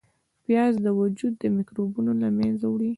[0.43, 2.89] پیاز د وجود میکروبونه له منځه وړي